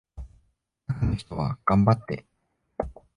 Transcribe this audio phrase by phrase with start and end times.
[0.87, 2.25] 中の人は頑張って